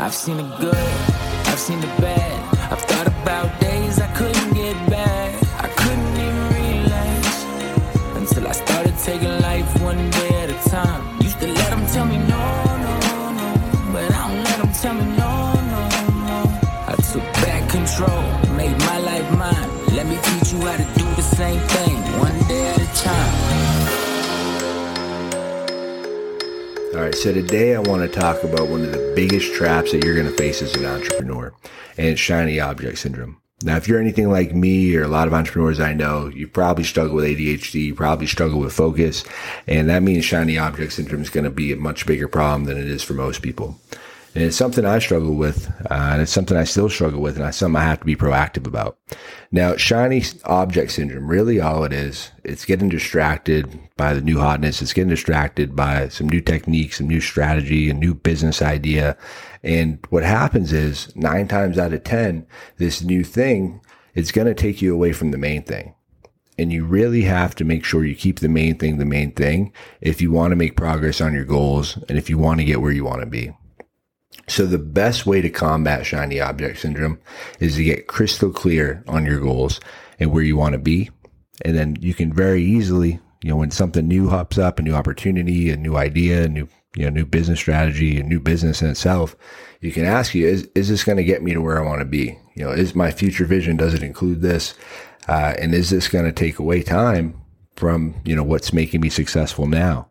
I've 0.00 0.14
seen 0.14 0.36
the 0.36 0.44
good, 0.60 0.76
I've 1.50 1.58
seen 1.58 1.80
the 1.80 1.88
bad. 2.00 2.54
I've 2.70 2.80
thought 2.82 3.08
about 3.08 3.60
days 3.60 3.98
I 3.98 4.06
couldn't 4.14 4.54
get 4.54 4.76
back. 4.88 5.34
I 5.58 5.68
couldn't 5.80 6.16
even 6.24 6.46
relax 6.54 7.44
until 8.14 8.46
I 8.46 8.52
started 8.52 8.96
taking 8.98 9.34
life 9.42 9.68
one 9.82 10.08
day 10.10 10.42
at 10.44 10.50
a 10.50 10.70
time. 10.70 11.20
Used 11.20 11.40
to 11.40 11.48
let 11.48 11.70
them 11.70 11.84
tell 11.88 12.06
me 12.06 12.16
no, 12.16 12.44
no, 12.86 12.94
no, 13.38 13.48
but 13.92 14.04
I 14.14 14.28
don't 14.28 14.44
let 14.44 14.58
them 14.58 14.72
tell 14.72 14.94
me 14.94 15.04
no, 15.18 15.32
no, 15.72 15.82
no. 16.26 16.36
I 16.86 16.94
took 17.12 17.26
back 17.42 17.68
control, 17.68 18.22
made 18.56 18.78
my 18.78 18.98
life 18.98 19.28
mine. 19.36 19.68
Let 19.96 20.06
me 20.06 20.16
teach 20.22 20.52
you 20.52 20.60
how 20.60 20.76
to 20.76 20.86
do 20.94 21.06
the 21.16 21.22
same 21.22 21.60
thing, 21.74 21.87
All 26.98 27.04
right, 27.04 27.14
so 27.14 27.32
today 27.32 27.76
I 27.76 27.78
want 27.78 28.02
to 28.02 28.08
talk 28.08 28.42
about 28.42 28.70
one 28.70 28.82
of 28.82 28.90
the 28.90 29.12
biggest 29.14 29.54
traps 29.54 29.92
that 29.92 30.02
you're 30.02 30.16
going 30.16 30.26
to 30.26 30.36
face 30.36 30.60
as 30.62 30.74
an 30.74 30.84
entrepreneur, 30.84 31.54
and 31.96 32.08
it's 32.08 32.20
shiny 32.20 32.58
object 32.58 32.98
syndrome. 32.98 33.40
Now, 33.62 33.76
if 33.76 33.86
you're 33.86 34.00
anything 34.00 34.32
like 34.32 34.52
me 34.52 34.96
or 34.96 35.04
a 35.04 35.08
lot 35.08 35.28
of 35.28 35.32
entrepreneurs 35.32 35.78
I 35.78 35.92
know, 35.92 36.26
you 36.26 36.48
probably 36.48 36.82
struggle 36.82 37.14
with 37.14 37.24
ADHD, 37.26 37.84
you 37.84 37.94
probably 37.94 38.26
struggle 38.26 38.58
with 38.58 38.72
focus, 38.72 39.22
and 39.68 39.88
that 39.88 40.02
means 40.02 40.24
shiny 40.24 40.58
object 40.58 40.92
syndrome 40.92 41.22
is 41.22 41.30
going 41.30 41.44
to 41.44 41.50
be 41.50 41.72
a 41.72 41.76
much 41.76 42.04
bigger 42.04 42.26
problem 42.26 42.64
than 42.64 42.76
it 42.76 42.88
is 42.88 43.04
for 43.04 43.14
most 43.14 43.42
people. 43.42 43.78
And 44.34 44.44
it's 44.44 44.56
something 44.56 44.84
I 44.84 44.98
struggle 44.98 45.34
with, 45.34 45.68
uh, 45.90 45.94
and 46.12 46.22
it's 46.22 46.32
something 46.32 46.56
I 46.56 46.64
still 46.64 46.88
struggle 46.88 47.20
with, 47.20 47.36
and 47.36 47.46
it's 47.46 47.56
something 47.56 47.80
I 47.80 47.84
have 47.84 48.00
to 48.00 48.06
be 48.06 48.14
proactive 48.14 48.66
about. 48.66 48.98
Now, 49.50 49.76
shiny 49.76 50.22
object 50.44 50.92
syndrome, 50.92 51.28
really 51.28 51.60
all 51.60 51.82
it 51.84 51.92
is, 51.92 52.30
it's 52.44 52.66
getting 52.66 52.88
distracted 52.88 53.78
by 53.96 54.14
the 54.14 54.20
new 54.20 54.38
hotness. 54.38 54.80
It's 54.80 54.92
getting 54.92 55.10
distracted 55.10 55.74
by 55.74 56.08
some 56.08 56.28
new 56.28 56.40
techniques, 56.40 56.98
some 56.98 57.08
new 57.08 57.20
strategy, 57.20 57.90
a 57.90 57.94
new 57.94 58.14
business 58.14 58.62
idea. 58.62 59.16
And 59.62 59.98
what 60.10 60.22
happens 60.22 60.72
is 60.72 61.14
nine 61.16 61.48
times 61.48 61.78
out 61.78 61.92
of 61.92 62.04
10, 62.04 62.46
this 62.76 63.02
new 63.02 63.24
thing, 63.24 63.80
it's 64.14 64.32
going 64.32 64.46
to 64.46 64.54
take 64.54 64.80
you 64.80 64.94
away 64.94 65.12
from 65.12 65.30
the 65.30 65.38
main 65.38 65.62
thing. 65.62 65.94
And 66.58 66.72
you 66.72 66.84
really 66.84 67.22
have 67.22 67.54
to 67.56 67.64
make 67.64 67.84
sure 67.84 68.04
you 68.04 68.16
keep 68.16 68.40
the 68.40 68.48
main 68.48 68.78
thing 68.78 68.98
the 68.98 69.04
main 69.04 69.32
thing 69.32 69.72
if 70.00 70.20
you 70.20 70.32
want 70.32 70.50
to 70.50 70.56
make 70.56 70.76
progress 70.76 71.20
on 71.20 71.32
your 71.32 71.44
goals 71.44 71.96
and 72.08 72.18
if 72.18 72.28
you 72.28 72.36
want 72.36 72.58
to 72.58 72.64
get 72.64 72.80
where 72.80 72.92
you 72.92 73.04
want 73.04 73.20
to 73.20 73.26
be. 73.26 73.52
So 74.48 74.66
the 74.66 74.78
best 74.78 75.26
way 75.26 75.40
to 75.42 75.50
combat 75.50 76.06
shiny 76.06 76.40
object 76.40 76.80
syndrome 76.80 77.20
is 77.60 77.76
to 77.76 77.84
get 77.84 78.06
crystal 78.06 78.50
clear 78.50 79.04
on 79.06 79.24
your 79.24 79.40
goals 79.40 79.78
and 80.18 80.32
where 80.32 80.42
you 80.42 80.56
want 80.56 80.72
to 80.72 80.78
be. 80.78 81.10
And 81.62 81.76
then 81.76 81.96
you 82.00 82.14
can 82.14 82.32
very 82.32 82.62
easily, 82.62 83.20
you 83.42 83.50
know, 83.50 83.56
when 83.56 83.70
something 83.70 84.08
new 84.08 84.28
hops 84.28 84.58
up, 84.58 84.78
a 84.78 84.82
new 84.82 84.94
opportunity, 84.94 85.70
a 85.70 85.76
new 85.76 85.96
idea, 85.96 86.44
a 86.44 86.48
new, 86.48 86.68
you 86.96 87.04
know, 87.04 87.10
new 87.10 87.26
business 87.26 87.58
strategy, 87.58 88.18
a 88.18 88.22
new 88.22 88.40
business 88.40 88.80
in 88.80 88.88
itself, 88.88 89.36
you 89.80 89.92
can 89.92 90.04
ask 90.04 90.34
you, 90.34 90.46
is, 90.46 90.68
is 90.74 90.88
this 90.88 91.04
going 91.04 91.18
to 91.18 91.24
get 91.24 91.42
me 91.42 91.52
to 91.52 91.60
where 91.60 91.78
I 91.78 91.86
want 91.86 92.00
to 92.00 92.06
be? 92.06 92.38
You 92.54 92.64
know, 92.64 92.70
is 92.70 92.94
my 92.94 93.10
future 93.10 93.44
vision, 93.44 93.76
does 93.76 93.94
it 93.94 94.02
include 94.02 94.40
this? 94.40 94.74
Uh, 95.28 95.54
and 95.58 95.74
is 95.74 95.90
this 95.90 96.08
going 96.08 96.24
to 96.24 96.32
take 96.32 96.58
away 96.58 96.82
time 96.82 97.40
from, 97.76 98.14
you 98.24 98.34
know, 98.34 98.42
what's 98.42 98.72
making 98.72 99.00
me 99.00 99.10
successful 99.10 99.66
now? 99.66 100.08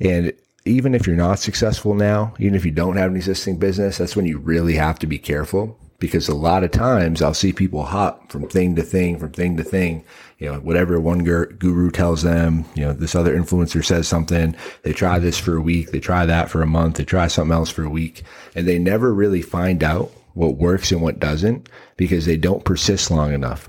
And 0.00 0.32
even 0.64 0.94
if 0.94 1.06
you're 1.06 1.16
not 1.16 1.38
successful 1.38 1.94
now, 1.94 2.34
even 2.38 2.54
if 2.54 2.64
you 2.64 2.70
don't 2.70 2.96
have 2.96 3.10
an 3.10 3.16
existing 3.16 3.58
business, 3.58 3.98
that's 3.98 4.14
when 4.14 4.26
you 4.26 4.38
really 4.38 4.74
have 4.74 4.98
to 5.00 5.06
be 5.06 5.18
careful 5.18 5.78
because 5.98 6.28
a 6.28 6.34
lot 6.34 6.64
of 6.64 6.70
times 6.72 7.22
I'll 7.22 7.34
see 7.34 7.52
people 7.52 7.84
hop 7.84 8.30
from 8.30 8.48
thing 8.48 8.74
to 8.76 8.82
thing, 8.82 9.18
from 9.18 9.30
thing 9.30 9.56
to 9.56 9.62
thing. 9.64 10.04
You 10.38 10.52
know, 10.52 10.58
whatever 10.60 10.98
one 11.00 11.22
guru 11.22 11.90
tells 11.90 12.22
them, 12.22 12.64
you 12.74 12.84
know, 12.84 12.92
this 12.92 13.14
other 13.14 13.36
influencer 13.36 13.84
says 13.84 14.08
something. 14.08 14.56
They 14.82 14.92
try 14.92 15.20
this 15.20 15.38
for 15.38 15.56
a 15.56 15.60
week. 15.60 15.92
They 15.92 16.00
try 16.00 16.26
that 16.26 16.50
for 16.50 16.62
a 16.62 16.66
month. 16.66 16.96
They 16.96 17.04
try 17.04 17.28
something 17.28 17.54
else 17.54 17.70
for 17.70 17.84
a 17.84 17.90
week 17.90 18.24
and 18.54 18.66
they 18.66 18.78
never 18.78 19.14
really 19.14 19.42
find 19.42 19.82
out 19.84 20.10
what 20.34 20.56
works 20.56 20.90
and 20.90 21.02
what 21.02 21.20
doesn't 21.20 21.68
because 21.96 22.26
they 22.26 22.36
don't 22.36 22.64
persist 22.64 23.10
long 23.10 23.32
enough 23.32 23.68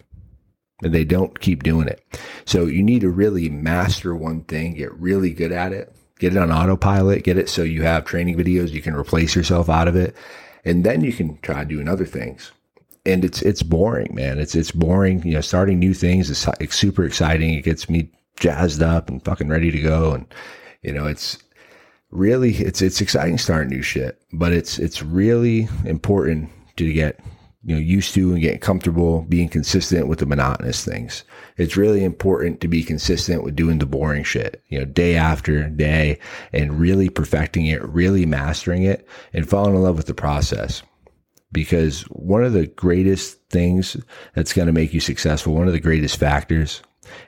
and 0.82 0.94
they 0.94 1.04
don't 1.04 1.40
keep 1.40 1.62
doing 1.62 1.88
it. 1.88 2.04
So 2.46 2.66
you 2.66 2.82
need 2.82 3.02
to 3.02 3.10
really 3.10 3.50
master 3.50 4.16
one 4.16 4.44
thing, 4.46 4.76
get 4.76 4.94
really 4.94 5.34
good 5.34 5.52
at 5.52 5.72
it 5.72 5.96
get 6.24 6.38
it 6.38 6.42
on 6.42 6.52
autopilot, 6.52 7.24
get 7.24 7.38
it 7.38 7.50
so 7.50 7.64
you 7.64 7.84
have 7.84 8.06
training 8.06 8.38
videos, 8.38 8.72
you 8.72 8.82
can 8.82 8.96
replace 8.96 9.36
yourself 9.36 9.70
out 9.70 9.90
of 9.90 9.96
it. 9.96 10.16
And 10.64 10.86
then 10.86 11.04
you 11.04 11.12
can 11.12 11.38
try 11.42 11.66
doing 11.66 11.90
other 11.90 12.06
things. 12.06 12.52
And 13.06 13.26
it's, 13.26 13.42
it's 13.42 13.62
boring, 13.62 14.16
man. 14.16 14.40
It's, 14.40 14.56
it's 14.56 14.72
boring. 14.72 15.22
You 15.28 15.34
know, 15.34 15.42
starting 15.42 15.80
new 15.80 15.94
things 15.94 16.30
is 16.30 16.48
super 16.70 17.04
exciting. 17.04 17.54
It 17.54 17.66
gets 17.66 17.90
me 17.90 18.10
jazzed 18.40 18.82
up 18.82 19.10
and 19.10 19.24
fucking 19.26 19.50
ready 19.50 19.72
to 19.72 19.82
go. 19.82 20.14
And, 20.14 20.26
you 20.82 20.94
know, 20.94 21.06
it's 21.06 21.38
really, 22.12 22.54
it's, 22.56 22.82
it's 22.82 23.02
exciting 23.02 23.38
starting 23.38 23.70
new 23.70 23.82
shit, 23.82 24.22
but 24.32 24.54
it's, 24.54 24.80
it's 24.80 25.04
really 25.04 25.68
important 25.84 26.50
to 26.78 26.94
get 26.94 27.20
you 27.64 27.76
know 27.76 27.82
used 27.82 28.14
to 28.14 28.34
and 28.34 28.42
getting 28.42 28.60
comfortable 28.60 29.22
being 29.24 29.48
consistent 29.48 30.08
with 30.08 30.20
the 30.20 30.26
monotonous 30.26 30.84
things. 30.84 31.24
It's 31.58 31.78
really 31.78 32.04
important 32.04 32.62
to 32.62 32.68
be 32.68 32.84
consistent 32.84 33.44
with 33.44 33.56
doing 33.56 33.80
the 33.80 33.86
boring 33.86 34.24
shit 34.24 34.62
you 34.68 34.80
know 34.80 34.86
day 34.86 35.16
after 35.16 35.70
day 35.70 36.20
and 36.52 36.80
really 36.80 37.10
perfecting 37.10 37.66
it 37.68 37.82
really 37.84 38.26
mastering 38.26 38.84
it 38.84 39.08
and 39.34 39.50
falling 39.50 39.76
in 39.76 39.82
love 39.82 39.98
with 39.98 40.08
the 40.08 40.14
process. 40.14 40.84
Because 41.52 42.02
one 42.10 42.44
of 42.44 42.54
the 42.54 42.66
greatest 42.66 43.40
things 43.50 43.96
that's 44.34 44.54
going 44.54 44.66
to 44.66 44.74
make 44.74 44.94
you 44.94 45.00
successful 45.00 45.54
one 45.54 45.68
of 45.68 45.74
the 45.74 45.80
greatest 45.80 46.18
factors 46.18 46.82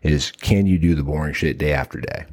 is 0.03 0.31
can 0.31 0.65
you 0.65 0.77
do 0.77 0.95
the 0.95 1.03
boring 1.03 1.33
shit 1.33 1.57
day 1.57 1.73
after 1.73 2.01
day? 2.01 2.25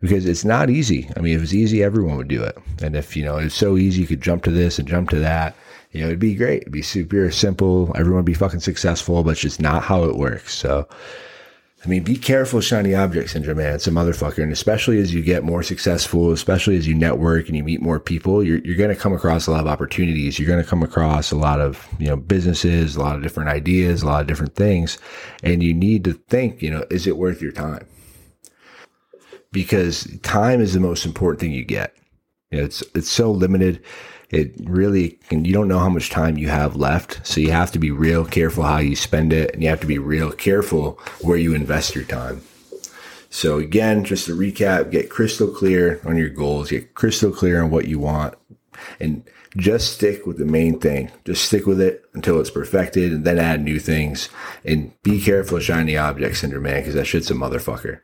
Because 0.00 0.24
it's 0.24 0.44
not 0.44 0.70
easy. 0.70 1.08
I 1.16 1.20
mean 1.20 1.36
if 1.36 1.42
it's 1.42 1.54
easy 1.54 1.84
everyone 1.84 2.16
would 2.16 2.28
do 2.28 2.42
it. 2.42 2.58
And 2.82 2.96
if 2.96 3.16
you 3.16 3.24
know 3.24 3.36
it's 3.36 3.54
so 3.54 3.76
easy 3.76 4.00
you 4.00 4.08
could 4.08 4.22
jump 4.22 4.42
to 4.44 4.50
this 4.50 4.80
and 4.80 4.88
jump 4.88 5.10
to 5.10 5.20
that 5.20 5.54
you 5.92 6.00
know, 6.00 6.06
it'd 6.06 6.18
be 6.20 6.36
great. 6.36 6.62
It'd 6.62 6.72
be 6.72 6.82
super 6.82 7.30
simple. 7.30 7.92
Everyone 7.96 8.18
would 8.18 8.26
be 8.26 8.34
fucking 8.34 8.60
successful, 8.60 9.24
but 9.24 9.30
it's 9.30 9.40
just 9.40 9.60
not 9.60 9.82
how 9.82 10.04
it 10.04 10.16
works. 10.16 10.54
So, 10.54 10.86
I 11.84 11.88
mean, 11.88 12.04
be 12.04 12.16
careful, 12.16 12.60
shiny 12.60 12.94
object 12.94 13.30
syndrome, 13.30 13.56
man. 13.56 13.74
It's 13.74 13.88
a 13.88 13.90
motherfucker. 13.90 14.42
And 14.42 14.52
especially 14.52 15.00
as 15.00 15.12
you 15.12 15.22
get 15.22 15.42
more 15.42 15.62
successful, 15.64 16.30
especially 16.30 16.76
as 16.76 16.86
you 16.86 16.94
network 16.94 17.48
and 17.48 17.56
you 17.56 17.64
meet 17.64 17.80
more 17.80 17.98
people, 17.98 18.44
you're, 18.44 18.58
you're 18.58 18.76
going 18.76 18.94
to 18.94 19.00
come 19.00 19.14
across 19.14 19.46
a 19.46 19.50
lot 19.50 19.62
of 19.62 19.66
opportunities. 19.66 20.38
You're 20.38 20.48
going 20.48 20.62
to 20.62 20.68
come 20.68 20.82
across 20.82 21.32
a 21.32 21.36
lot 21.36 21.60
of, 21.60 21.88
you 21.98 22.06
know, 22.06 22.16
businesses, 22.16 22.94
a 22.94 23.00
lot 23.00 23.16
of 23.16 23.22
different 23.22 23.48
ideas, 23.48 24.02
a 24.02 24.06
lot 24.06 24.20
of 24.20 24.26
different 24.28 24.54
things. 24.54 24.98
And 25.42 25.62
you 25.62 25.74
need 25.74 26.04
to 26.04 26.12
think, 26.12 26.62
you 26.62 26.70
know, 26.70 26.84
is 26.90 27.06
it 27.06 27.16
worth 27.16 27.42
your 27.42 27.52
time? 27.52 27.86
Because 29.50 30.06
time 30.22 30.60
is 30.60 30.74
the 30.74 30.80
most 30.80 31.04
important 31.04 31.40
thing 31.40 31.50
you 31.50 31.64
get. 31.64 31.96
You 32.52 32.58
know, 32.58 32.64
it's, 32.64 32.84
it's 32.94 33.10
so 33.10 33.32
limited 33.32 33.82
it 34.30 34.52
really 34.64 35.18
and 35.30 35.46
you 35.46 35.52
don't 35.52 35.68
know 35.68 35.78
how 35.78 35.88
much 35.88 36.10
time 36.10 36.38
you 36.38 36.48
have 36.48 36.76
left. 36.76 37.26
So 37.26 37.40
you 37.40 37.50
have 37.50 37.72
to 37.72 37.78
be 37.78 37.90
real 37.90 38.24
careful 38.24 38.64
how 38.64 38.78
you 38.78 38.96
spend 38.96 39.32
it 39.32 39.52
and 39.52 39.62
you 39.62 39.68
have 39.68 39.80
to 39.80 39.86
be 39.86 39.98
real 39.98 40.32
careful 40.32 40.98
where 41.20 41.36
you 41.36 41.54
invest 41.54 41.94
your 41.94 42.04
time. 42.04 42.42
So 43.28 43.58
again 43.58 44.04
just 44.04 44.26
to 44.26 44.36
recap 44.36 44.90
get 44.90 45.10
crystal 45.10 45.48
clear 45.48 46.00
on 46.04 46.16
your 46.16 46.30
goals 46.30 46.70
get 46.70 46.94
crystal 46.94 47.32
clear 47.32 47.62
on 47.62 47.70
what 47.70 47.88
you 47.88 47.98
want 47.98 48.34
and 48.98 49.24
just 49.56 49.94
stick 49.94 50.26
with 50.26 50.38
the 50.38 50.44
main 50.44 50.78
thing. 50.78 51.10
Just 51.24 51.44
stick 51.44 51.66
with 51.66 51.80
it 51.80 52.04
until 52.14 52.40
it's 52.40 52.50
perfected 52.50 53.12
and 53.12 53.24
then 53.24 53.38
add 53.38 53.62
new 53.62 53.80
things. 53.80 54.28
And 54.64 54.92
be 55.02 55.20
careful 55.20 55.56
of 55.56 55.64
shiny 55.64 55.96
object 55.96 56.36
syndrome 56.36 56.62
man 56.62 56.80
because 56.80 56.94
that 56.94 57.06
shit's 57.06 57.30
a 57.30 57.34
motherfucker 57.34 58.00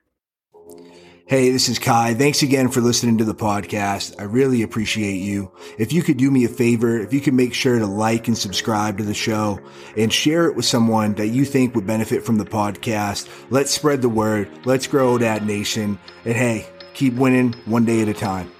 Hey, 1.28 1.50
this 1.50 1.68
is 1.68 1.80
Ky. 1.80 2.14
Thanks 2.14 2.44
again 2.44 2.68
for 2.68 2.80
listening 2.80 3.18
to 3.18 3.24
the 3.24 3.34
podcast. 3.34 4.14
I 4.16 4.22
really 4.22 4.62
appreciate 4.62 5.16
you. 5.16 5.50
If 5.76 5.92
you 5.92 6.04
could 6.04 6.18
do 6.18 6.30
me 6.30 6.44
a 6.44 6.48
favor, 6.48 7.00
if 7.00 7.12
you 7.12 7.20
could 7.20 7.34
make 7.34 7.52
sure 7.52 7.80
to 7.80 7.84
like 7.84 8.28
and 8.28 8.38
subscribe 8.38 8.98
to 8.98 9.02
the 9.02 9.12
show 9.12 9.58
and 9.96 10.12
share 10.12 10.46
it 10.46 10.54
with 10.54 10.66
someone 10.66 11.14
that 11.14 11.30
you 11.30 11.44
think 11.44 11.74
would 11.74 11.84
benefit 11.84 12.24
from 12.24 12.38
the 12.38 12.44
podcast, 12.44 13.28
let's 13.50 13.72
spread 13.72 14.02
the 14.02 14.08
word. 14.08 14.48
Let's 14.64 14.86
grow 14.86 15.18
that 15.18 15.44
nation. 15.44 15.98
And 16.24 16.36
hey, 16.36 16.68
keep 16.94 17.14
winning 17.14 17.54
one 17.64 17.84
day 17.84 18.02
at 18.02 18.08
a 18.08 18.14
time. 18.14 18.52